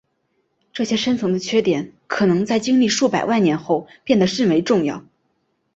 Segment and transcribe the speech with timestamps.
[0.73, 5.05] 这些深层的缺点可能在经历数百万年后变得甚为重要。